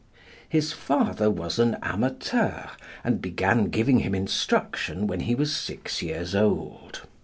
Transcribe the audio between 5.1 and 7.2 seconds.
he was six years old.